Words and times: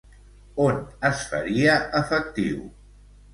On 0.63 0.79
es 1.09 1.21
faria 1.33 1.75
efectiu? 2.01 2.65